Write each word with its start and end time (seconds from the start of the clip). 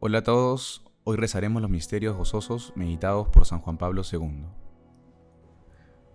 Hola 0.00 0.18
a 0.18 0.22
todos, 0.22 0.84
hoy 1.02 1.16
rezaremos 1.16 1.60
los 1.60 1.72
misterios 1.72 2.16
gozosos 2.16 2.72
meditados 2.76 3.26
por 3.30 3.46
San 3.46 3.58
Juan 3.58 3.78
Pablo 3.78 4.02
II. 4.08 4.44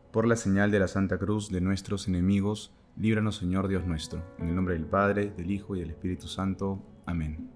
Por 0.10 0.26
la 0.26 0.38
señal 0.38 0.72
de 0.72 0.80
la 0.80 0.88
Santa 0.88 1.18
Cruz 1.18 1.50
de 1.50 1.60
nuestros 1.60 2.08
enemigos, 2.08 2.74
líbranos 2.96 3.36
Señor 3.36 3.68
Dios 3.68 3.86
nuestro, 3.86 4.24
en 4.40 4.48
el 4.48 4.56
nombre 4.56 4.76
del 4.76 4.86
Padre, 4.86 5.32
del 5.36 5.52
Hijo 5.52 5.76
y 5.76 5.82
del 5.82 5.90
Espíritu 5.90 6.30
Santo. 6.30 6.82
Amén. 7.06 7.50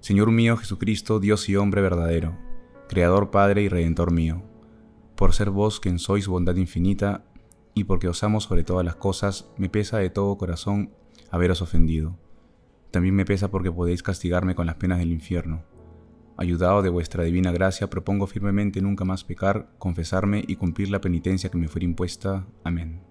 Señor 0.00 0.30
mío 0.30 0.56
Jesucristo, 0.56 1.20
Dios 1.20 1.46
y 1.50 1.56
hombre 1.56 1.82
verdadero, 1.82 2.34
Creador, 2.88 3.30
Padre 3.30 3.60
y 3.64 3.68
Redentor 3.68 4.12
mío, 4.12 4.44
por 5.14 5.34
ser 5.34 5.50
vos 5.50 5.78
quien 5.78 5.98
sois 5.98 6.26
bondad 6.26 6.56
infinita, 6.56 7.22
y 7.74 7.84
porque 7.84 8.08
os 8.08 8.24
amo 8.24 8.40
sobre 8.40 8.64
todas 8.64 8.86
las 8.86 8.96
cosas, 8.96 9.46
me 9.58 9.68
pesa 9.68 9.98
de 9.98 10.08
todo 10.08 10.38
corazón 10.38 10.90
haberos 11.30 11.60
ofendido 11.60 12.16
también 12.94 13.16
me 13.16 13.24
pesa 13.24 13.50
porque 13.50 13.72
podéis 13.72 14.04
castigarme 14.04 14.54
con 14.54 14.66
las 14.66 14.76
penas 14.76 15.00
del 15.00 15.10
infierno. 15.10 15.64
Ayudado 16.36 16.80
de 16.80 16.90
vuestra 16.90 17.24
divina 17.24 17.50
gracia, 17.50 17.90
propongo 17.90 18.28
firmemente 18.28 18.80
nunca 18.80 19.04
más 19.04 19.24
pecar, 19.24 19.68
confesarme 19.78 20.44
y 20.46 20.54
cumplir 20.54 20.90
la 20.90 21.00
penitencia 21.00 21.50
que 21.50 21.58
me 21.58 21.66
fuera 21.66 21.86
impuesta. 21.86 22.46
Amén. 22.62 23.02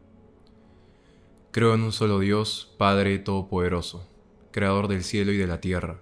Creo 1.52 1.74
en 1.74 1.82
un 1.82 1.92
solo 1.92 2.20
Dios, 2.20 2.74
Padre 2.78 3.20
Todopoderoso, 3.20 4.08
Creador 4.52 4.88
del 4.88 5.04
cielo 5.04 5.34
y 5.34 5.38
de 5.38 5.48
la 5.48 5.60
tierra, 5.60 6.00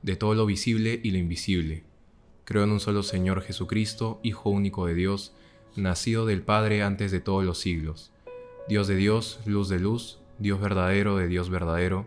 de 0.00 0.16
todo 0.16 0.34
lo 0.34 0.46
visible 0.46 0.98
y 1.04 1.10
lo 1.10 1.18
invisible. 1.18 1.84
Creo 2.46 2.64
en 2.64 2.70
un 2.70 2.80
solo 2.80 3.02
Señor 3.02 3.42
Jesucristo, 3.42 4.18
Hijo 4.22 4.48
único 4.48 4.86
de 4.86 4.94
Dios, 4.94 5.34
nacido 5.76 6.24
del 6.24 6.40
Padre 6.40 6.82
antes 6.82 7.12
de 7.12 7.20
todos 7.20 7.44
los 7.44 7.58
siglos. 7.58 8.12
Dios 8.66 8.88
de 8.88 8.96
Dios, 8.96 9.40
luz 9.44 9.68
de 9.68 9.78
luz, 9.78 10.20
Dios 10.38 10.58
verdadero 10.58 11.18
de 11.18 11.28
Dios 11.28 11.50
verdadero, 11.50 12.06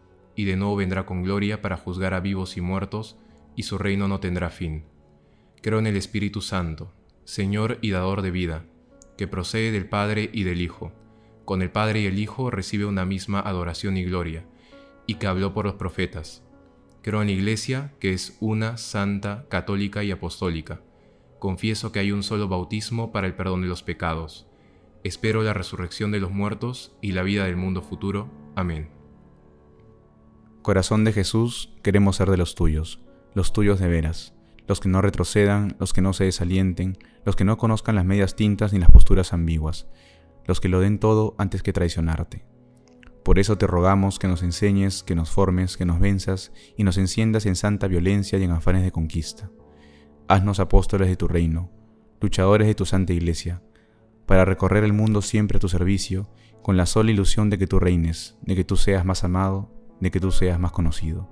y 0.41 0.45
de 0.45 0.55
nuevo 0.55 0.75
vendrá 0.75 1.05
con 1.05 1.21
gloria 1.21 1.61
para 1.61 1.77
juzgar 1.77 2.15
a 2.15 2.19
vivos 2.19 2.57
y 2.57 2.61
muertos, 2.61 3.15
y 3.55 3.61
su 3.61 3.77
reino 3.77 4.07
no 4.07 4.19
tendrá 4.19 4.49
fin. 4.49 4.85
Creo 5.61 5.77
en 5.77 5.85
el 5.85 5.95
Espíritu 5.95 6.41
Santo, 6.41 6.91
Señor 7.25 7.77
y 7.81 7.91
dador 7.91 8.23
de 8.23 8.31
vida, 8.31 8.65
que 9.19 9.27
procede 9.27 9.71
del 9.71 9.87
Padre 9.87 10.31
y 10.33 10.41
del 10.41 10.61
Hijo. 10.61 10.93
Con 11.45 11.61
el 11.61 11.69
Padre 11.69 12.01
y 12.01 12.05
el 12.07 12.17
Hijo 12.17 12.49
recibe 12.49 12.85
una 12.85 13.05
misma 13.05 13.39
adoración 13.39 13.97
y 13.97 14.03
gloria, 14.03 14.47
y 15.05 15.15
que 15.15 15.27
habló 15.27 15.53
por 15.53 15.65
los 15.65 15.75
profetas. 15.75 16.43
Creo 17.03 17.21
en 17.21 17.27
la 17.27 17.33
Iglesia, 17.33 17.93
que 17.99 18.11
es 18.11 18.35
una, 18.39 18.77
santa, 18.77 19.45
católica 19.47 20.03
y 20.03 20.09
apostólica. 20.09 20.81
Confieso 21.37 21.91
que 21.91 21.99
hay 21.99 22.11
un 22.11 22.23
solo 22.23 22.47
bautismo 22.47 23.11
para 23.11 23.27
el 23.27 23.35
perdón 23.35 23.61
de 23.61 23.67
los 23.67 23.83
pecados. 23.83 24.47
Espero 25.03 25.43
la 25.43 25.53
resurrección 25.53 26.11
de 26.11 26.19
los 26.19 26.31
muertos 26.31 26.97
y 26.99 27.11
la 27.11 27.21
vida 27.21 27.45
del 27.45 27.57
mundo 27.57 27.83
futuro. 27.83 28.27
Amén. 28.55 29.00
Corazón 30.61 31.03
de 31.05 31.11
Jesús, 31.11 31.73
queremos 31.81 32.17
ser 32.17 32.29
de 32.29 32.37
los 32.37 32.53
tuyos, 32.53 32.99
los 33.33 33.51
tuyos 33.51 33.79
de 33.79 33.87
veras, 33.87 34.35
los 34.67 34.79
que 34.79 34.89
no 34.89 35.01
retrocedan, 35.01 35.75
los 35.79 35.91
que 35.91 36.03
no 36.03 36.13
se 36.13 36.25
desalienten, 36.25 36.99
los 37.25 37.35
que 37.35 37.45
no 37.45 37.57
conozcan 37.57 37.95
las 37.95 38.05
medias 38.05 38.35
tintas 38.35 38.71
ni 38.71 38.77
las 38.77 38.91
posturas 38.91 39.33
ambiguas, 39.33 39.87
los 40.45 40.61
que 40.61 40.69
lo 40.69 40.79
den 40.79 40.99
todo 40.99 41.33
antes 41.39 41.63
que 41.63 41.73
traicionarte. 41.73 42.45
Por 43.23 43.39
eso 43.39 43.57
te 43.57 43.65
rogamos 43.65 44.19
que 44.19 44.27
nos 44.27 44.43
enseñes, 44.43 45.01
que 45.01 45.15
nos 45.15 45.31
formes, 45.31 45.77
que 45.77 45.85
nos 45.85 45.99
venzas 45.99 46.51
y 46.77 46.83
nos 46.83 46.99
enciendas 46.99 47.47
en 47.47 47.55
santa 47.55 47.87
violencia 47.87 48.37
y 48.37 48.43
en 48.43 48.51
afanes 48.51 48.83
de 48.83 48.91
conquista. 48.91 49.49
Haznos 50.27 50.59
apóstoles 50.59 51.09
de 51.09 51.15
tu 51.15 51.27
reino, 51.27 51.71
luchadores 52.19 52.67
de 52.67 52.75
tu 52.75 52.85
santa 52.85 53.13
iglesia, 53.13 53.63
para 54.27 54.45
recorrer 54.45 54.83
el 54.83 54.93
mundo 54.93 55.23
siempre 55.23 55.57
a 55.57 55.59
tu 55.59 55.69
servicio, 55.69 56.29
con 56.61 56.77
la 56.77 56.85
sola 56.85 57.09
ilusión 57.09 57.49
de 57.49 57.57
que 57.57 57.65
tú 57.65 57.79
reines, 57.79 58.37
de 58.43 58.55
que 58.55 58.63
tú 58.63 58.75
seas 58.75 59.05
más 59.05 59.23
amado 59.23 59.80
de 60.01 60.11
que 60.11 60.19
tú 60.19 60.31
seas 60.31 60.59
más 60.59 60.73
conocido. 60.73 61.29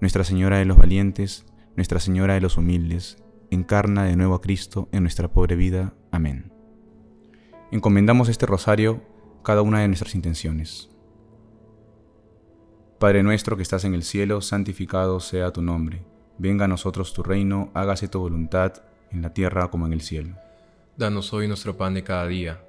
Nuestra 0.00 0.24
Señora 0.24 0.58
de 0.58 0.64
los 0.64 0.78
valientes, 0.78 1.44
Nuestra 1.76 2.00
Señora 2.00 2.34
de 2.34 2.40
los 2.40 2.56
humildes, 2.56 3.22
encarna 3.50 4.04
de 4.04 4.16
nuevo 4.16 4.34
a 4.34 4.40
Cristo 4.40 4.88
en 4.92 5.02
nuestra 5.02 5.28
pobre 5.28 5.56
vida. 5.56 5.94
Amén. 6.10 6.52
Encomendamos 7.70 8.28
este 8.28 8.46
rosario 8.46 9.02
cada 9.42 9.62
una 9.62 9.80
de 9.80 9.88
nuestras 9.88 10.14
intenciones. 10.14 10.90
Padre 12.98 13.22
nuestro 13.22 13.56
que 13.56 13.62
estás 13.62 13.84
en 13.84 13.94
el 13.94 14.04
cielo, 14.04 14.40
santificado 14.40 15.18
sea 15.18 15.52
tu 15.52 15.60
nombre. 15.60 16.04
Venga 16.38 16.66
a 16.66 16.68
nosotros 16.68 17.12
tu 17.12 17.22
reino, 17.22 17.70
hágase 17.74 18.06
tu 18.08 18.20
voluntad, 18.20 18.82
en 19.10 19.22
la 19.22 19.34
tierra 19.34 19.70
como 19.70 19.86
en 19.86 19.92
el 19.92 20.00
cielo. 20.00 20.36
Danos 20.96 21.32
hoy 21.32 21.48
nuestro 21.48 21.76
pan 21.76 21.94
de 21.94 22.04
cada 22.04 22.26
día. 22.26 22.62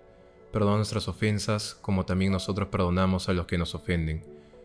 Perdona 0.51 0.77
nuestras 0.77 1.07
ofensas, 1.07 1.75
como 1.81 2.05
también 2.05 2.31
nosotros 2.31 2.69
perdonamos 2.69 3.29
a 3.29 3.33
los 3.33 3.45
que 3.45 3.57
nos 3.57 3.75
ofenden 3.75 4.32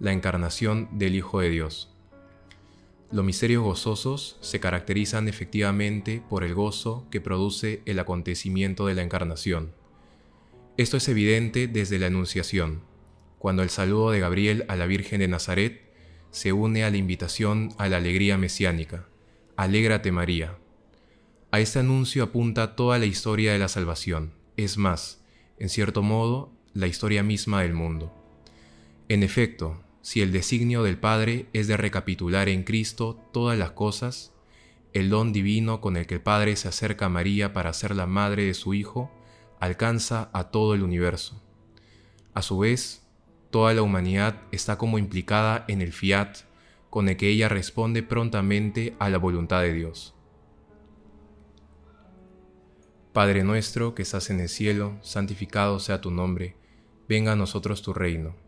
la 0.00 0.12
encarnación 0.12 0.88
del 0.92 1.14
Hijo 1.14 1.40
de 1.40 1.50
Dios. 1.50 1.92
Los 3.10 3.24
misterios 3.24 3.62
gozosos 3.62 4.36
se 4.40 4.60
caracterizan 4.60 5.28
efectivamente 5.28 6.22
por 6.28 6.44
el 6.44 6.54
gozo 6.54 7.06
que 7.10 7.20
produce 7.20 7.82
el 7.86 7.98
acontecimiento 7.98 8.86
de 8.86 8.94
la 8.94 9.02
encarnación. 9.02 9.72
Esto 10.76 10.98
es 10.98 11.08
evidente 11.08 11.66
desde 11.66 11.98
la 11.98 12.06
Anunciación, 12.06 12.82
cuando 13.38 13.62
el 13.62 13.70
saludo 13.70 14.10
de 14.10 14.20
Gabriel 14.20 14.64
a 14.68 14.76
la 14.76 14.86
Virgen 14.86 15.20
de 15.20 15.28
Nazaret 15.28 15.88
se 16.30 16.52
une 16.52 16.84
a 16.84 16.90
la 16.90 16.98
invitación 16.98 17.70
a 17.78 17.88
la 17.88 17.96
alegría 17.96 18.36
mesiánica. 18.36 19.06
Alégrate 19.56 20.12
María. 20.12 20.58
A 21.50 21.60
este 21.60 21.78
anuncio 21.78 22.22
apunta 22.24 22.76
toda 22.76 22.98
la 22.98 23.06
historia 23.06 23.52
de 23.52 23.58
la 23.58 23.68
salvación, 23.68 24.34
es 24.56 24.76
más, 24.76 25.24
en 25.58 25.70
cierto 25.70 26.02
modo, 26.02 26.52
la 26.74 26.86
historia 26.86 27.22
misma 27.22 27.62
del 27.62 27.72
mundo. 27.72 28.14
En 29.08 29.22
efecto, 29.22 29.82
si 30.02 30.22
el 30.22 30.32
designio 30.32 30.82
del 30.82 30.98
Padre 30.98 31.48
es 31.52 31.66
de 31.66 31.76
recapitular 31.76 32.48
en 32.48 32.62
Cristo 32.62 33.18
todas 33.32 33.58
las 33.58 33.72
cosas, 33.72 34.32
el 34.92 35.10
don 35.10 35.32
divino 35.32 35.80
con 35.80 35.96
el 35.96 36.06
que 36.06 36.14
el 36.14 36.20
Padre 36.20 36.56
se 36.56 36.68
acerca 36.68 37.06
a 37.06 37.10
María 37.10 37.52
para 37.52 37.72
ser 37.72 37.94
la 37.94 38.06
madre 38.06 38.44
de 38.44 38.54
su 38.54 38.74
Hijo 38.74 39.10
alcanza 39.60 40.30
a 40.32 40.44
todo 40.44 40.74
el 40.74 40.82
universo. 40.82 41.42
A 42.32 42.42
su 42.42 42.58
vez, 42.58 43.06
toda 43.50 43.74
la 43.74 43.82
humanidad 43.82 44.40
está 44.52 44.78
como 44.78 44.98
implicada 44.98 45.64
en 45.68 45.82
el 45.82 45.92
fiat 45.92 46.38
con 46.90 47.08
el 47.08 47.16
que 47.16 47.28
ella 47.28 47.48
responde 47.48 48.02
prontamente 48.02 48.94
a 48.98 49.10
la 49.10 49.18
voluntad 49.18 49.62
de 49.62 49.74
Dios. 49.74 50.14
Padre 53.12 53.42
nuestro 53.42 53.94
que 53.94 54.02
estás 54.02 54.30
en 54.30 54.40
el 54.40 54.48
cielo, 54.48 54.96
santificado 55.02 55.80
sea 55.80 56.00
tu 56.00 56.10
nombre, 56.10 56.56
venga 57.08 57.32
a 57.32 57.36
nosotros 57.36 57.82
tu 57.82 57.92
reino 57.92 58.47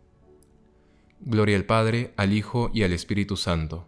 Gloria 1.23 1.55
al 1.55 1.65
Padre, 1.65 2.13
al 2.17 2.33
Hijo 2.33 2.71
y 2.73 2.81
al 2.81 2.93
Espíritu 2.93 3.37
Santo. 3.37 3.87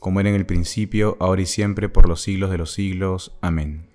Como 0.00 0.18
era 0.18 0.28
en 0.28 0.34
el 0.34 0.44
principio, 0.44 1.16
ahora 1.20 1.42
y 1.42 1.46
siempre, 1.46 1.88
por 1.88 2.08
los 2.08 2.20
siglos 2.20 2.50
de 2.50 2.58
los 2.58 2.72
siglos. 2.72 3.38
Amén. 3.40 3.88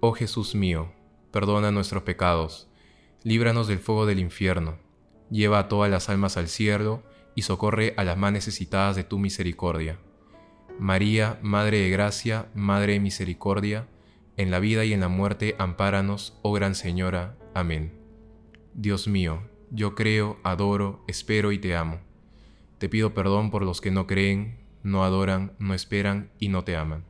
Oh 0.00 0.12
Jesús 0.12 0.54
mío, 0.54 0.92
perdona 1.30 1.70
nuestros 1.72 2.04
pecados, 2.04 2.70
líbranos 3.22 3.68
del 3.68 3.80
fuego 3.80 4.06
del 4.06 4.18
infierno, 4.18 4.78
lleva 5.30 5.58
a 5.58 5.68
todas 5.68 5.90
las 5.90 6.08
almas 6.08 6.38
al 6.38 6.48
cielo 6.48 7.02
y 7.34 7.42
socorre 7.42 7.92
a 7.98 8.04
las 8.04 8.16
más 8.16 8.32
necesitadas 8.32 8.96
de 8.96 9.04
tu 9.04 9.18
misericordia. 9.18 9.98
María, 10.78 11.38
Madre 11.42 11.80
de 11.80 11.90
Gracia, 11.90 12.48
Madre 12.54 12.94
de 12.94 13.00
Misericordia, 13.00 13.88
en 14.38 14.50
la 14.50 14.58
vida 14.58 14.86
y 14.86 14.94
en 14.94 15.00
la 15.00 15.08
muerte, 15.08 15.54
ampáranos, 15.58 16.38
oh 16.42 16.52
Gran 16.52 16.74
Señora. 16.74 17.36
Amén. 17.52 17.92
Dios 18.72 19.06
mío, 19.06 19.42
yo 19.70 19.94
creo, 19.94 20.38
adoro, 20.44 21.04
espero 21.08 21.52
y 21.52 21.58
te 21.58 21.76
amo. 21.76 22.05
Te 22.78 22.88
pido 22.88 23.14
perdón 23.14 23.50
por 23.50 23.62
los 23.62 23.80
que 23.80 23.90
no 23.90 24.06
creen, 24.06 24.58
no 24.82 25.02
adoran, 25.02 25.52
no 25.58 25.74
esperan 25.74 26.30
y 26.38 26.48
no 26.48 26.64
te 26.64 26.76
aman. 26.76 27.04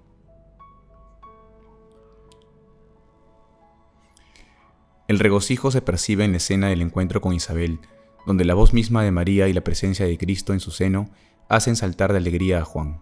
El 5.09 5.19
regocijo 5.19 5.71
se 5.71 5.83
percibe 5.83 6.25
en 6.25 6.33
la 6.33 6.39
escena 6.39 6.69
del 6.69 6.83
encuentro 6.83 7.21
con 7.21 7.33
Isabel, 7.33 7.79
donde 8.27 8.45
la 8.45 8.55
voz 8.55 8.73
misma 8.73 9.05
de 9.05 9.13
María 9.13 9.47
y 9.49 9.53
la 9.53 9.63
presencia 9.63 10.05
de 10.05 10.19
Cristo 10.19 10.53
en 10.53 10.61
su 10.61 10.73
seno 10.73 11.11
hacen 11.49 11.77
saltar 11.77 12.13
de 12.13 12.19
alegría 12.19 12.59
a 12.59 12.65
Juan. 12.65 13.01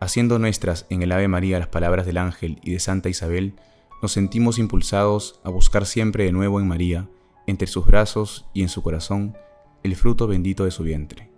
Haciendo 0.00 0.38
nuestras 0.38 0.86
en 0.90 1.02
el 1.02 1.10
Ave 1.10 1.26
María 1.26 1.58
las 1.58 1.68
palabras 1.68 2.06
del 2.06 2.18
ángel 2.18 2.60
y 2.62 2.72
de 2.72 2.78
Santa 2.78 3.08
Isabel, 3.08 3.54
nos 4.00 4.12
sentimos 4.12 4.58
impulsados 4.58 5.40
a 5.42 5.50
buscar 5.50 5.86
siempre 5.86 6.24
de 6.24 6.30
nuevo 6.30 6.60
en 6.60 6.68
María, 6.68 7.08
entre 7.48 7.66
sus 7.66 7.84
brazos 7.84 8.46
y 8.54 8.62
en 8.62 8.68
su 8.68 8.82
corazón, 8.82 9.36
el 9.82 9.96
fruto 9.96 10.28
bendito 10.28 10.64
de 10.64 10.70
su 10.70 10.84
vientre. 10.84 11.37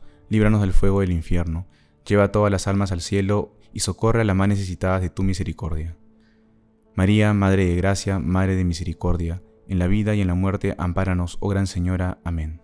líbranos 0.31 0.61
del 0.61 0.71
fuego 0.71 1.01
del 1.01 1.11
infierno, 1.11 1.67
lleva 2.07 2.31
todas 2.31 2.49
las 2.49 2.65
almas 2.65 2.93
al 2.93 3.01
cielo 3.01 3.53
y 3.73 3.81
socorre 3.81 4.21
a 4.21 4.23
las 4.23 4.33
más 4.33 4.47
necesitadas 4.47 5.01
de 5.01 5.09
tu 5.09 5.23
misericordia. 5.23 5.97
María, 6.95 7.33
Madre 7.33 7.65
de 7.65 7.75
Gracia, 7.75 8.17
Madre 8.17 8.55
de 8.55 8.63
Misericordia, 8.63 9.41
en 9.67 9.77
la 9.77 9.87
vida 9.87 10.15
y 10.15 10.21
en 10.21 10.27
la 10.27 10.33
muerte, 10.33 10.73
ampáranos, 10.77 11.37
oh 11.41 11.49
Gran 11.49 11.67
Señora. 11.67 12.19
Amén. 12.23 12.61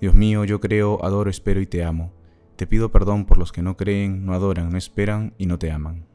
Dios 0.00 0.14
mío, 0.14 0.44
yo 0.44 0.60
creo, 0.60 1.04
adoro, 1.04 1.28
espero 1.28 1.60
y 1.60 1.66
te 1.66 1.82
amo. 1.82 2.12
Te 2.54 2.68
pido 2.68 2.92
perdón 2.92 3.26
por 3.26 3.38
los 3.38 3.50
que 3.50 3.62
no 3.62 3.76
creen, 3.76 4.24
no 4.24 4.32
adoran, 4.32 4.70
no 4.70 4.78
esperan 4.78 5.34
y 5.38 5.46
no 5.46 5.58
te 5.58 5.72
aman. 5.72 6.06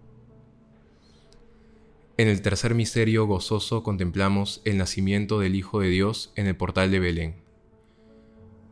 En 2.15 2.29
el 2.29 2.41
tercer 2.41 2.75
misterio 2.75 3.25
gozoso 3.25 3.83
contemplamos 3.83 4.61
el 4.63 4.77
nacimiento 4.77 5.37
del 5.41 5.55
Hijo 5.55 5.81
de 5.81 5.89
Dios 5.89 6.31
en 6.37 6.47
el 6.47 6.55
portal 6.55 6.91
de 6.91 6.99
Belén. 6.99 7.50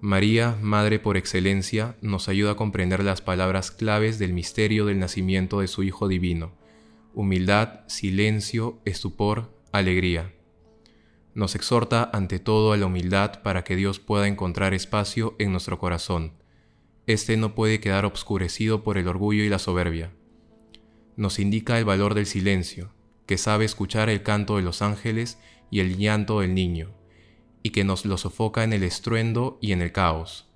María, 0.01 0.57
Madre 0.61 0.99
por 0.99 1.17
excelencia, 1.17 1.95
nos 2.01 2.29
ayuda 2.29 2.51
a 2.51 2.55
comprender 2.55 3.03
las 3.03 3.21
palabras 3.21 3.71
claves 3.71 4.19
del 4.19 4.33
misterio 4.33 4.85
del 4.85 4.99
nacimiento 4.99 5.59
de 5.59 5.67
su 5.67 5.83
Hijo 5.83 6.07
Divino. 6.07 6.53
Humildad, 7.13 7.81
silencio, 7.87 8.79
estupor, 8.85 9.53
alegría. 9.71 10.33
Nos 11.33 11.55
exhorta 11.55 12.09
ante 12.13 12.39
todo 12.39 12.73
a 12.73 12.77
la 12.77 12.85
humildad 12.85 13.41
para 13.43 13.63
que 13.63 13.75
Dios 13.75 13.99
pueda 13.99 14.27
encontrar 14.27 14.73
espacio 14.73 15.35
en 15.37 15.51
nuestro 15.51 15.79
corazón 15.79 16.39
este 17.09 17.37
no 17.37 17.55
puede 17.55 17.79
quedar 17.79 18.05
obscurecido 18.05 18.83
por 18.83 18.99
el 18.99 19.07
orgullo 19.07 19.43
y 19.43 19.49
la 19.49 19.57
soberbia. 19.57 20.11
Nos 21.15 21.39
indica 21.39 21.79
el 21.79 21.83
valor 21.83 22.13
del 22.13 22.27
silencio, 22.27 22.93
que 23.25 23.39
sabe 23.39 23.65
escuchar 23.65 24.09
el 24.09 24.21
canto 24.21 24.57
de 24.57 24.61
los 24.61 24.83
ángeles 24.83 25.39
y 25.71 25.79
el 25.79 25.97
llanto 25.97 26.41
del 26.41 26.53
niño, 26.53 26.91
y 27.63 27.71
que 27.71 27.83
nos 27.83 28.05
lo 28.05 28.17
sofoca 28.17 28.63
en 28.63 28.73
el 28.73 28.83
estruendo 28.83 29.57
y 29.61 29.71
en 29.71 29.81
el 29.81 29.91
caos. 29.91 30.47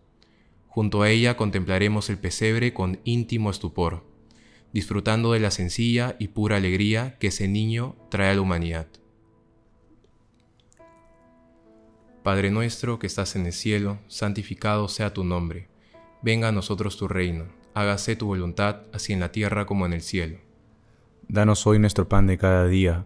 Junto 0.68 1.02
a 1.02 1.10
ella 1.10 1.38
contemplaremos 1.38 2.10
el 2.10 2.18
pesebre 2.18 2.74
con 2.74 3.00
íntimo 3.04 3.50
estupor, 3.50 4.04
disfrutando 4.72 5.34
de 5.34 5.40
la 5.40 5.52
sencilla 5.52 6.16
y 6.20 6.30
pura 6.30 6.58
alegría 6.58 7.18
que 7.20 7.28
ese 7.28 7.48
niño 7.48 7.96
trae 8.10 8.32
a 8.32 8.36
la 8.36 8.42
humanidad. 8.42 8.88
Padre 12.24 12.52
nuestro 12.52 13.00
que 13.00 13.08
estás 13.08 13.36
en 13.36 13.46
el 13.46 13.54
cielo, 13.54 14.00
santificado 14.08 14.88
sea 14.88 15.14
tu 15.14 15.24
nombre 15.24 15.74
Venga 16.24 16.48
a 16.48 16.52
nosotros 16.54 16.96
tu 16.96 17.10
reino, 17.10 17.48
hágase 17.74 18.16
tu 18.16 18.28
voluntad, 18.28 18.84
así 18.94 19.12
en 19.12 19.20
la 19.20 19.34
tierra 19.34 19.66
como 19.66 19.86
en 19.86 19.92
el 19.92 20.02
cielo. 20.02 20.38
Danos 21.28 21.68
hoy 21.68 21.80
nuestro 21.80 22.08
pan 22.08 22.28
de 22.28 22.38
cada 22.38 22.66
día, 22.66 23.06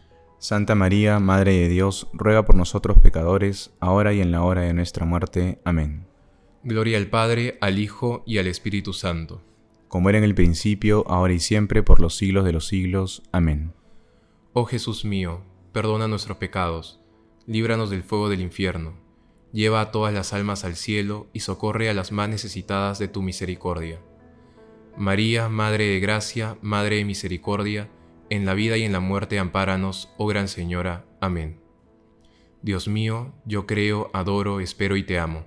Santa 0.41 0.73
María, 0.73 1.19
Madre 1.19 1.53
de 1.53 1.69
Dios, 1.69 2.07
ruega 2.13 2.43
por 2.45 2.55
nosotros 2.55 2.97
pecadores, 2.97 3.75
ahora 3.79 4.11
y 4.11 4.21
en 4.21 4.31
la 4.31 4.41
hora 4.41 4.61
de 4.61 4.73
nuestra 4.73 5.05
muerte. 5.05 5.59
Amén. 5.63 6.07
Gloria 6.63 6.97
al 6.97 7.05
Padre, 7.05 7.59
al 7.61 7.77
Hijo 7.77 8.23
y 8.25 8.39
al 8.39 8.47
Espíritu 8.47 8.91
Santo. 8.91 9.43
Como 9.87 10.09
era 10.09 10.17
en 10.17 10.23
el 10.23 10.33
principio, 10.33 11.07
ahora 11.07 11.33
y 11.33 11.39
siempre, 11.39 11.83
por 11.83 11.99
los 11.99 12.15
siglos 12.15 12.43
de 12.43 12.53
los 12.53 12.65
siglos. 12.65 13.21
Amén. 13.31 13.73
Oh 14.53 14.65
Jesús 14.65 15.05
mío, 15.05 15.43
perdona 15.73 16.07
nuestros 16.07 16.37
pecados, 16.37 16.99
líbranos 17.45 17.91
del 17.91 18.01
fuego 18.01 18.27
del 18.27 18.41
infierno, 18.41 18.95
lleva 19.53 19.79
a 19.79 19.91
todas 19.91 20.11
las 20.11 20.33
almas 20.33 20.65
al 20.65 20.75
cielo 20.75 21.27
y 21.33 21.41
socorre 21.41 21.87
a 21.87 21.93
las 21.93 22.11
más 22.11 22.29
necesitadas 22.29 22.97
de 22.97 23.07
tu 23.07 23.21
misericordia. 23.21 24.01
María, 24.97 25.49
Madre 25.49 25.85
de 25.85 25.99
Gracia, 25.99 26.57
Madre 26.63 26.95
de 26.95 27.05
Misericordia, 27.05 27.91
en 28.31 28.45
la 28.45 28.53
vida 28.53 28.77
y 28.77 28.83
en 28.83 28.93
la 28.93 29.01
muerte 29.01 29.39
ampáranos, 29.39 30.09
oh 30.17 30.25
Gran 30.25 30.47
Señora. 30.47 31.05
Amén. 31.19 31.59
Dios 32.61 32.87
mío, 32.87 33.33
yo 33.45 33.67
creo, 33.67 34.09
adoro, 34.13 34.61
espero 34.61 34.95
y 34.95 35.03
te 35.03 35.19
amo. 35.19 35.43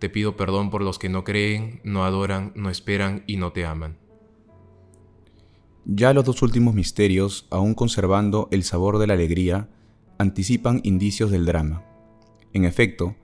Te 0.00 0.10
pido 0.10 0.36
perdón 0.36 0.70
por 0.70 0.82
los 0.82 0.98
que 0.98 1.08
no 1.08 1.22
creen, 1.22 1.80
no 1.84 2.04
adoran, 2.04 2.50
no 2.56 2.68
esperan 2.68 3.22
y 3.28 3.36
no 3.36 3.52
te 3.52 3.64
aman. 3.64 3.96
Ya 5.84 6.12
los 6.12 6.24
dos 6.24 6.42
últimos 6.42 6.74
misterios, 6.74 7.46
aún 7.48 7.74
conservando 7.74 8.48
el 8.50 8.64
sabor 8.64 8.98
de 8.98 9.06
la 9.06 9.14
alegría, 9.14 9.70
anticipan 10.18 10.80
indicios 10.82 11.30
del 11.30 11.46
drama. 11.46 11.84
En 12.52 12.64
efecto, 12.64 13.14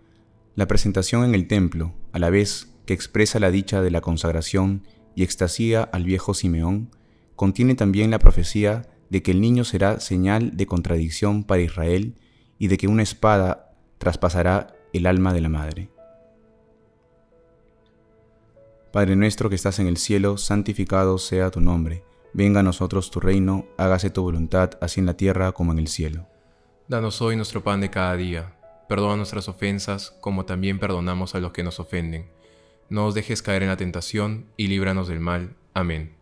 la 0.55 0.69
presentación 0.69 1.25
en 1.25 1.35
el 1.35 1.49
templo, 1.49 1.93
a 2.13 2.21
la 2.21 2.31
vez 2.31 2.73
que 2.87 2.95
expresa 2.95 3.41
la 3.41 3.51
dicha 3.51 3.83
de 3.83 3.91
la 3.91 4.01
consagración 4.01 4.87
y 5.17 5.25
extasía 5.25 5.83
al 5.83 6.05
viejo 6.05 6.35
Simeón, 6.35 6.91
contiene 7.35 7.75
también 7.75 8.13
la 8.13 8.21
profecía 8.21 8.92
de 9.13 9.23
que 9.23 9.33
el 9.33 9.43
niño 9.43 9.65
será 9.65 10.01
señal 10.01 10.57
de 10.57 10.65
contradicción 10.65 11.45
para 11.45 11.61
Israel 11.61 12.17
y 12.59 12.69
de 12.69 12.79
que 12.79 12.89
una 12.89 13.03
espada 13.03 13.75
traspasará 13.99 14.75
el 14.95 15.05
alma 15.05 15.35
de 15.35 15.41
la 15.43 15.51
madre. 15.51 15.91
Padre 18.91 19.15
nuestro 19.15 19.51
que 19.51 19.55
estás 19.55 19.79
en 19.81 19.87
el 19.87 19.99
cielo, 19.99 20.39
santificado 20.39 21.19
sea 21.19 21.51
tu 21.51 21.61
nombre 21.61 22.05
Venga 22.33 22.61
a 22.61 22.63
nosotros 22.63 23.11
tu 23.11 23.21
reino, 23.21 23.67
hágase 23.77 24.09
tu 24.09 24.23
voluntad, 24.23 24.79
así 24.81 25.01
en 25.01 25.07
la 25.07 25.19
tierra 25.19 25.53
como 25.53 25.73
en 25.73 25.79
el 25.79 25.89
cielo. 25.89 26.27
Danos 26.89 27.21
hoy 27.21 27.37
nuestro 27.37 27.63
pan 27.63 27.83
de 27.83 27.91
cada 27.91 28.17
día. 28.17 28.57
Perdona 28.89 29.17
nuestras 29.17 29.47
ofensas, 29.49 30.17
como 30.23 30.47
también 30.47 30.79
perdonamos 30.79 31.35
a 31.35 31.41
los 31.41 31.53
que 31.53 31.63
nos 31.63 31.79
ofenden. 31.81 32.31
No 32.89 33.05
os 33.05 33.15
dejes 33.15 33.43
caer 33.43 33.63
en 33.63 33.69
la 33.69 33.77
tentación, 33.77 34.47
y 34.57 34.69
líbranos 34.69 35.09
del 35.09 35.21
mal. 35.21 35.57
Amén. 35.75 36.22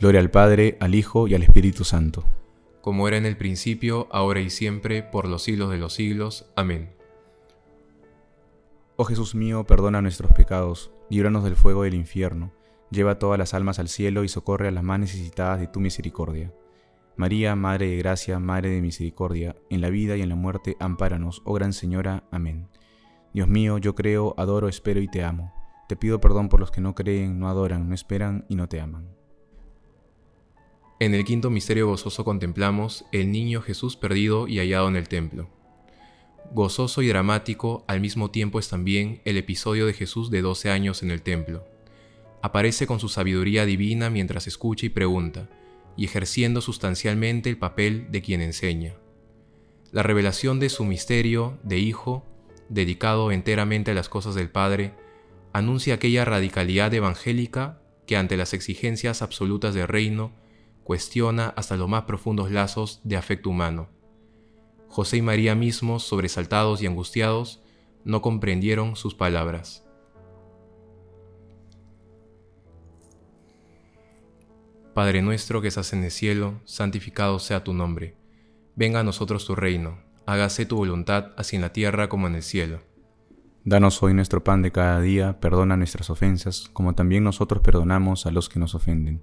Gloria 0.00 0.20
al 0.20 0.30
Padre, 0.32 0.76
al 0.80 0.96
Hijo 0.96 1.28
y 1.28 1.34
al 1.34 1.44
Espíritu 1.44 1.84
Santo. 1.84 2.24
Como 2.80 3.06
era 3.06 3.18
en 3.18 3.26
el 3.26 3.36
principio, 3.36 4.08
ahora 4.10 4.40
y 4.40 4.50
siempre, 4.50 5.04
por 5.04 5.28
los 5.28 5.44
siglos 5.44 5.70
de 5.70 5.78
los 5.78 5.92
siglos. 5.92 6.50
Amén. 6.56 6.90
Oh 8.96 9.04
Jesús 9.04 9.36
mío, 9.36 9.64
perdona 9.64 10.02
nuestros 10.02 10.32
pecados, 10.32 10.90
líbranos 11.08 11.44
del 11.44 11.54
fuego 11.54 11.84
del 11.84 11.94
infierno 11.94 12.52
lleva 12.90 13.18
todas 13.18 13.38
las 13.38 13.54
almas 13.54 13.78
al 13.78 13.88
cielo 13.88 14.24
y 14.24 14.28
socorre 14.28 14.68
a 14.68 14.72
las 14.72 14.84
más 14.84 15.00
necesitadas 15.00 15.60
de 15.60 15.68
tu 15.68 15.80
misericordia. 15.80 16.52
María, 17.16 17.54
Madre 17.54 17.88
de 17.88 17.96
Gracia, 17.96 18.38
Madre 18.38 18.70
de 18.70 18.80
Misericordia, 18.80 19.56
en 19.68 19.80
la 19.80 19.90
vida 19.90 20.16
y 20.16 20.22
en 20.22 20.28
la 20.28 20.34
muerte, 20.34 20.76
ampáranos, 20.80 21.42
oh 21.44 21.54
Gran 21.54 21.72
Señora. 21.72 22.24
Amén. 22.30 22.68
Dios 23.32 23.48
mío, 23.48 23.78
yo 23.78 23.94
creo, 23.94 24.34
adoro, 24.38 24.68
espero 24.68 25.00
y 25.00 25.08
te 25.08 25.22
amo. 25.22 25.52
Te 25.88 25.96
pido 25.96 26.20
perdón 26.20 26.48
por 26.48 26.60
los 26.60 26.70
que 26.70 26.80
no 26.80 26.94
creen, 26.94 27.38
no 27.38 27.48
adoran, 27.48 27.88
no 27.88 27.94
esperan 27.94 28.44
y 28.48 28.56
no 28.56 28.68
te 28.68 28.80
aman. 28.80 29.19
En 31.02 31.14
el 31.14 31.24
quinto 31.24 31.48
misterio 31.48 31.86
gozoso 31.86 32.26
contemplamos 32.26 33.06
el 33.10 33.32
niño 33.32 33.62
Jesús 33.62 33.96
perdido 33.96 34.48
y 34.48 34.58
hallado 34.58 34.86
en 34.86 34.96
el 34.96 35.08
templo. 35.08 35.48
Gozoso 36.52 37.00
y 37.00 37.08
dramático 37.08 37.84
al 37.88 38.02
mismo 38.02 38.30
tiempo 38.30 38.58
es 38.58 38.68
también 38.68 39.22
el 39.24 39.38
episodio 39.38 39.86
de 39.86 39.94
Jesús 39.94 40.30
de 40.30 40.42
12 40.42 40.68
años 40.68 41.02
en 41.02 41.10
el 41.10 41.22
templo. 41.22 41.64
Aparece 42.42 42.86
con 42.86 43.00
su 43.00 43.08
sabiduría 43.08 43.64
divina 43.64 44.10
mientras 44.10 44.46
escucha 44.46 44.84
y 44.84 44.90
pregunta, 44.90 45.48
y 45.96 46.04
ejerciendo 46.04 46.60
sustancialmente 46.60 47.48
el 47.48 47.56
papel 47.56 48.08
de 48.10 48.20
quien 48.20 48.42
enseña. 48.42 48.92
La 49.92 50.02
revelación 50.02 50.60
de 50.60 50.68
su 50.68 50.84
misterio 50.84 51.58
de 51.62 51.78
Hijo, 51.78 52.26
dedicado 52.68 53.32
enteramente 53.32 53.92
a 53.92 53.94
las 53.94 54.10
cosas 54.10 54.34
del 54.34 54.50
Padre, 54.50 54.92
anuncia 55.54 55.94
aquella 55.94 56.26
radicalidad 56.26 56.92
evangélica 56.92 57.80
que 58.06 58.18
ante 58.18 58.36
las 58.36 58.52
exigencias 58.52 59.22
absolutas 59.22 59.72
del 59.72 59.88
reino 59.88 60.38
cuestiona 60.90 61.50
hasta 61.50 61.76
los 61.76 61.88
más 61.88 62.02
profundos 62.02 62.50
lazos 62.50 63.00
de 63.04 63.16
afecto 63.16 63.48
humano. 63.48 63.90
José 64.88 65.18
y 65.18 65.22
María 65.22 65.54
mismos, 65.54 66.02
sobresaltados 66.02 66.82
y 66.82 66.88
angustiados, 66.88 67.62
no 68.04 68.22
comprendieron 68.22 68.96
sus 68.96 69.14
palabras. 69.14 69.86
Padre 74.92 75.22
nuestro 75.22 75.62
que 75.62 75.68
estás 75.68 75.92
en 75.92 76.02
el 76.02 76.10
cielo, 76.10 76.60
santificado 76.64 77.38
sea 77.38 77.62
tu 77.62 77.72
nombre. 77.72 78.16
Venga 78.74 78.98
a 78.98 79.04
nosotros 79.04 79.46
tu 79.46 79.54
reino, 79.54 80.00
hágase 80.26 80.66
tu 80.66 80.74
voluntad 80.74 81.26
así 81.36 81.54
en 81.54 81.62
la 81.62 81.72
tierra 81.72 82.08
como 82.08 82.26
en 82.26 82.34
el 82.34 82.42
cielo. 82.42 82.80
Danos 83.64 84.02
hoy 84.02 84.12
nuestro 84.12 84.42
pan 84.42 84.60
de 84.60 84.72
cada 84.72 85.00
día, 85.00 85.38
perdona 85.38 85.76
nuestras 85.76 86.10
ofensas, 86.10 86.68
como 86.72 86.96
también 86.96 87.22
nosotros 87.22 87.62
perdonamos 87.62 88.26
a 88.26 88.32
los 88.32 88.48
que 88.48 88.58
nos 88.58 88.74
ofenden 88.74 89.22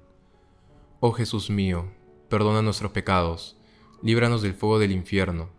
Oh 1.03 1.13
Jesús 1.13 1.49
mío, 1.49 1.91
perdona 2.29 2.61
nuestros 2.61 2.91
pecados, 2.91 3.57
líbranos 4.03 4.43
del 4.43 4.53
fuego 4.53 4.77
del 4.77 4.91
infierno, 4.91 5.49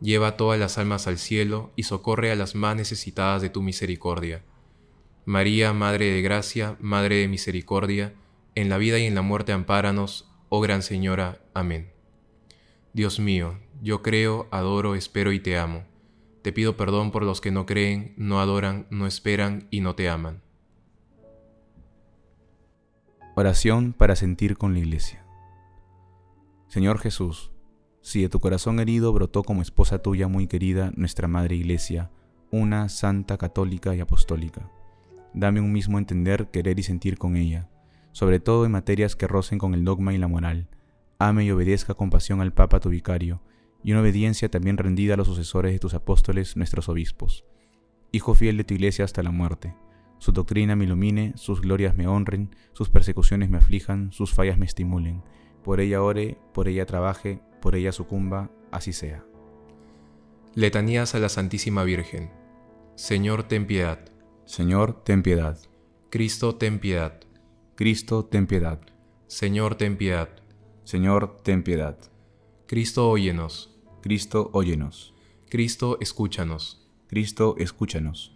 lleva 0.00 0.38
todas 0.38 0.58
las 0.58 0.78
almas 0.78 1.06
al 1.06 1.18
cielo 1.18 1.70
y 1.76 1.82
socorre 1.82 2.32
a 2.32 2.34
las 2.34 2.54
más 2.54 2.76
necesitadas 2.76 3.42
de 3.42 3.50
tu 3.50 3.60
misericordia. 3.60 4.42
María, 5.26 5.74
Madre 5.74 6.06
de 6.12 6.22
Gracia, 6.22 6.78
Madre 6.80 7.16
de 7.16 7.28
Misericordia, 7.28 8.14
en 8.54 8.70
la 8.70 8.78
vida 8.78 8.98
y 8.98 9.04
en 9.04 9.14
la 9.14 9.20
muerte 9.20 9.52
ampáranos, 9.52 10.32
oh 10.48 10.62
Gran 10.62 10.80
Señora. 10.80 11.42
Amén. 11.52 11.92
Dios 12.94 13.20
mío, 13.20 13.58
yo 13.82 14.00
creo, 14.00 14.48
adoro, 14.50 14.94
espero 14.94 15.32
y 15.32 15.40
te 15.40 15.58
amo. 15.58 15.84
Te 16.40 16.54
pido 16.54 16.78
perdón 16.78 17.10
por 17.10 17.22
los 17.22 17.42
que 17.42 17.50
no 17.50 17.66
creen, 17.66 18.14
no 18.16 18.40
adoran, 18.40 18.86
no 18.88 19.06
esperan 19.06 19.68
y 19.70 19.80
no 19.80 19.94
te 19.94 20.08
aman. 20.08 20.45
Oración 23.38 23.92
para 23.92 24.16
sentir 24.16 24.56
con 24.56 24.72
la 24.72 24.78
iglesia. 24.78 25.22
Señor 26.68 26.98
Jesús, 26.98 27.52
si 28.00 28.22
de 28.22 28.30
tu 28.30 28.40
corazón 28.40 28.80
herido 28.80 29.12
brotó 29.12 29.42
como 29.42 29.60
esposa 29.60 29.98
tuya 29.98 30.26
muy 30.26 30.46
querida 30.46 30.90
nuestra 30.96 31.28
Madre 31.28 31.54
Iglesia, 31.54 32.10
una 32.50 32.88
santa 32.88 33.36
católica 33.36 33.94
y 33.94 34.00
apostólica, 34.00 34.70
dame 35.34 35.60
un 35.60 35.70
mismo 35.70 35.98
entender, 35.98 36.50
querer 36.50 36.78
y 36.78 36.82
sentir 36.82 37.18
con 37.18 37.36
ella, 37.36 37.68
sobre 38.12 38.40
todo 38.40 38.64
en 38.64 38.72
materias 38.72 39.16
que 39.16 39.26
rocen 39.26 39.58
con 39.58 39.74
el 39.74 39.84
dogma 39.84 40.14
y 40.14 40.18
la 40.18 40.28
moral. 40.28 40.70
Ame 41.18 41.44
y 41.44 41.50
obedezca 41.50 41.92
con 41.92 42.08
pasión 42.08 42.40
al 42.40 42.54
Papa 42.54 42.80
tu 42.80 42.88
vicario, 42.88 43.42
y 43.84 43.92
una 43.92 44.00
obediencia 44.00 44.50
también 44.50 44.78
rendida 44.78 45.12
a 45.12 45.18
los 45.18 45.26
sucesores 45.26 45.72
de 45.72 45.78
tus 45.78 45.92
apóstoles, 45.92 46.56
nuestros 46.56 46.88
obispos. 46.88 47.44
Hijo 48.12 48.34
fiel 48.34 48.56
de 48.56 48.64
tu 48.64 48.72
Iglesia 48.72 49.04
hasta 49.04 49.22
la 49.22 49.30
muerte 49.30 49.74
su 50.26 50.32
doctrina 50.32 50.74
me 50.74 50.86
ilumine, 50.86 51.34
sus 51.36 51.60
glorias 51.60 51.96
me 51.96 52.08
honren, 52.08 52.50
sus 52.72 52.88
persecuciones 52.90 53.48
me 53.48 53.58
aflijan, 53.58 54.10
sus 54.10 54.34
fallas 54.34 54.58
me 54.58 54.66
estimulen. 54.66 55.22
Por 55.62 55.78
ella 55.78 56.02
ore, 56.02 56.36
por 56.52 56.66
ella 56.66 56.84
trabaje, 56.84 57.40
por 57.62 57.76
ella 57.76 57.92
sucumba, 57.92 58.50
así 58.72 58.92
sea. 58.92 59.24
Letanías 60.56 61.14
a 61.14 61.20
la 61.20 61.28
Santísima 61.28 61.84
Virgen. 61.84 62.32
Señor, 62.96 63.44
ten 63.44 63.68
piedad. 63.68 64.00
Señor, 64.46 65.04
ten 65.04 65.22
piedad. 65.22 65.60
Cristo, 66.10 66.56
ten 66.56 66.80
piedad. 66.80 67.20
Cristo, 67.76 68.24
ten 68.24 68.48
piedad. 68.48 68.80
Señor, 69.28 69.76
ten 69.76 69.96
piedad. 69.96 70.30
Señor, 70.82 71.36
ten 71.44 71.62
piedad. 71.62 71.98
Cristo, 72.66 73.08
óyenos. 73.08 73.78
Cristo, 74.02 74.50
óyenos. 74.52 75.14
Cristo, 75.48 75.98
escúchanos. 76.00 76.84
Cristo, 77.06 77.54
escúchanos. 77.58 78.35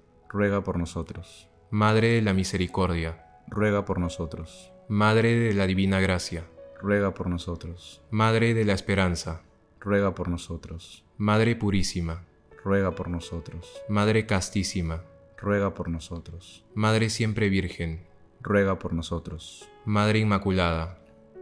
Ruega 0.33 0.63
por 0.63 0.79
nosotros. 0.79 1.49
Madre 1.71 2.07
de 2.13 2.21
la 2.21 2.33
Misericordia. 2.33 3.25
Ruega 3.49 3.83
por 3.83 3.99
nosotros. 3.99 4.71
Madre 4.87 5.35
de 5.35 5.53
la 5.53 5.67
Divina 5.67 5.99
Gracia. 5.99 6.45
Ruega 6.79 7.13
por 7.13 7.27
nosotros. 7.27 8.01
Madre 8.11 8.53
de 8.53 8.63
la 8.63 8.71
Esperanza. 8.71 9.41
Ruega 9.81 10.15
por 10.15 10.29
nosotros. 10.29 11.03
Madre 11.17 11.57
Purísima. 11.57 12.23
Ruega 12.63 12.95
por 12.95 13.09
nosotros. 13.09 13.81
Madre 13.89 14.25
Castísima. 14.25 15.03
Ruega 15.37 15.73
por 15.73 15.89
nosotros. 15.89 16.63
Madre 16.75 17.09
Siempre 17.09 17.49
Virgen. 17.49 18.07
Ruega 18.39 18.79
por 18.79 18.93
nosotros. 18.93 19.69
Madre 19.83 20.19
Inmaculada. 20.19 20.97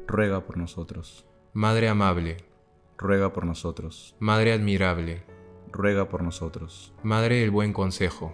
Ruega 0.07 0.47
por 0.47 0.57
nosotros. 0.57 1.27
Madre 1.53 1.89
Amable. 1.89 2.37
Ruega 2.97 3.33
por 3.33 3.45
nosotros. 3.45 4.15
Madre 4.17 4.51
Admirable. 4.51 5.21
Ruega 5.71 6.09
por 6.09 6.23
nosotros. 6.23 6.91
Madre 7.03 7.41
del 7.41 7.51
Buen 7.51 7.71
Consejo. 7.71 8.33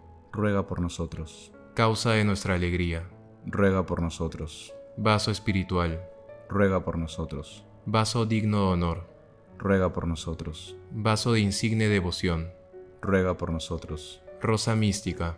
Ruega 0.31 0.65
por 0.65 0.79
nosotros. 0.79 1.51
Causa 1.75 2.11
de 2.11 2.23
nuestra 2.23 2.53
alegría. 2.53 3.09
Ruega 3.45 3.85
por 3.85 4.01
nosotros. 4.01 4.73
Vaso 4.95 5.29
espiritual. 5.29 6.07
Ruega 6.47 6.85
por 6.85 6.97
nosotros. 6.97 7.65
Vaso 7.85 8.25
digno 8.25 8.59
de 8.59 8.73
honor. 8.73 9.09
Ruega 9.57 9.91
por 9.91 10.07
nosotros. 10.07 10.77
Vaso 10.89 11.33
de 11.33 11.41
insigne 11.41 11.89
devoción. 11.89 12.53
Ruega 13.01 13.37
por 13.37 13.51
nosotros. 13.51 14.21
Rosa 14.41 14.73
mística. 14.75 15.37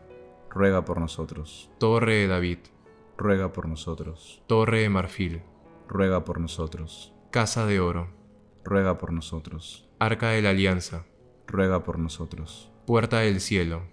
Ruega 0.52 0.86
por 0.86 1.00
nosotros. 1.00 1.72
Torre 1.80 2.14
de 2.14 2.28
David. 2.28 2.60
Ruega 3.18 3.52
por 3.52 3.68
nosotros. 3.68 4.44
Torre 4.46 4.82
de 4.82 4.90
marfil. 4.90 5.42
Ruega 5.88 6.24
por 6.24 6.40
nosotros. 6.40 7.14
Casa 7.32 7.66
de 7.66 7.80
oro. 7.80 8.10
Ruega 8.64 9.00
por 9.00 9.12
nosotros. 9.12 9.90
Arca 9.98 10.30
de 10.30 10.44
la 10.44 10.52
alianza. 10.52 11.06
Ruega 11.48 11.84
por 11.84 11.98
nosotros. 11.98 12.72
Puerta 12.86 13.20
del 13.20 13.42
cielo. 13.42 13.93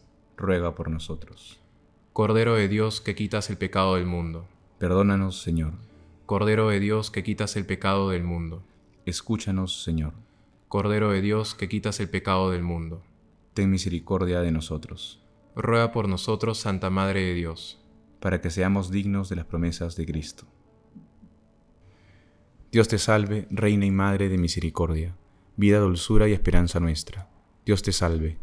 Ruega 0.41 0.73
por 0.73 0.89
nosotros. 0.89 1.59
Cordero 2.13 2.55
de 2.55 2.67
Dios 2.67 2.99
que 2.99 3.13
quitas 3.13 3.51
el 3.51 3.57
pecado 3.57 3.93
del 3.93 4.07
mundo. 4.07 4.47
Perdónanos, 4.79 5.39
Señor. 5.39 5.73
Cordero 6.25 6.69
de 6.69 6.79
Dios 6.79 7.11
que 7.11 7.21
quitas 7.21 7.55
el 7.57 7.67
pecado 7.67 8.09
del 8.09 8.23
mundo. 8.23 8.63
Escúchanos, 9.05 9.83
Señor. 9.83 10.13
Cordero 10.67 11.11
de 11.11 11.21
Dios 11.21 11.53
que 11.53 11.69
quitas 11.69 11.99
el 11.99 12.09
pecado 12.09 12.49
del 12.49 12.63
mundo. 12.63 13.03
Ten 13.53 13.69
misericordia 13.69 14.41
de 14.41 14.51
nosotros. 14.51 15.23
Ruega 15.55 15.91
por 15.91 16.09
nosotros, 16.09 16.57
Santa 16.57 16.89
Madre 16.89 17.21
de 17.21 17.35
Dios. 17.35 17.79
Para 18.19 18.41
que 18.41 18.49
seamos 18.49 18.89
dignos 18.89 19.29
de 19.29 19.35
las 19.35 19.45
promesas 19.45 19.95
de 19.95 20.07
Cristo. 20.07 20.45
Dios 22.71 22.87
te 22.87 22.97
salve, 22.97 23.45
Reina 23.51 23.85
y 23.85 23.91
Madre 23.91 24.27
de 24.27 24.39
Misericordia, 24.39 25.15
vida, 25.55 25.77
dulzura 25.77 26.27
y 26.27 26.33
esperanza 26.33 26.79
nuestra. 26.79 27.29
Dios 27.63 27.83
te 27.83 27.91
salve. 27.91 28.39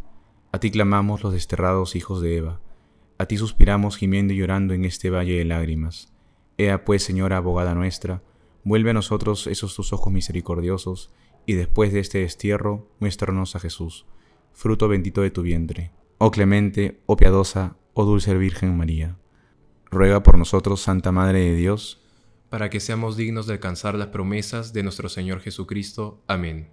A 0.51 0.61
ti 0.61 0.71
clamamos 0.71 1.23
los 1.23 1.33
desterrados 1.33 1.95
hijos 1.95 2.23
de 2.23 2.37
Eva. 2.37 2.61
A 3.19 3.27
ti 3.27 3.37
suspiramos 3.37 3.97
gimiendo 3.97 4.33
y 4.33 4.37
llorando 4.39 4.73
en 4.73 4.85
este 4.85 5.11
valle 5.11 5.37
de 5.37 5.45
lágrimas. 5.45 6.13
Ea 6.57 6.85
pues, 6.85 7.03
Señora 7.03 7.37
abogada 7.37 7.75
nuestra, 7.75 8.23
vuelve 8.65 8.91
a 8.91 8.95
nosotros 8.95 9.47
esos 9.47 9.75
tus 9.75 9.93
ojos 9.93 10.13
misericordiosos, 10.13 11.11
y 11.45 11.55
después 11.55 11.93
de 11.93 12.01
este 12.01 12.19
destierro, 12.19 12.91
muéstranos 12.99 13.57
a 13.57 13.61
Jesús, 13.61 14.07
fruto 14.53 14.89
bendito 14.89 15.23
de 15.23 15.31
tu 15.31 15.43
vientre. 15.43 15.93
Oh 16.19 16.31
clemente, 16.31 17.01
oh 17.07 17.17
piadosa, 17.17 17.77
oh 17.95 18.05
dulce 18.05 18.37
Virgen 18.37 18.77
María. 18.77 19.17
Ruega 19.91 20.23
por 20.23 20.37
nosotros, 20.37 20.81
Santa 20.81 21.13
Madre 21.13 21.41
de 21.41 21.55
Dios, 21.57 22.05
para 22.51 22.71
que 22.71 22.81
seamos 22.81 23.17
dignos 23.17 23.47
de 23.47 23.55
alcanzar 23.55 23.95
las 23.95 24.09
promesas 24.09 24.73
de 24.73 24.83
nuestro 24.83 25.09
Señor 25.09 25.41
Jesucristo. 25.41 26.23
Amén. 26.27 26.71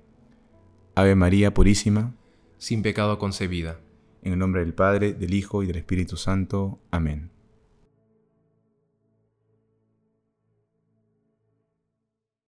Ave 0.95 1.15
María 1.15 1.53
Purísima, 1.53 2.15
sin 2.57 2.81
pecado 2.81 3.19
concebida. 3.19 3.79
En 4.23 4.33
el 4.33 4.39
nombre 4.39 4.61
del 4.61 4.73
Padre, 4.73 5.13
del 5.13 5.33
Hijo 5.33 5.63
y 5.63 5.67
del 5.67 5.77
Espíritu 5.77 6.17
Santo. 6.17 6.79
Amén. 6.91 7.34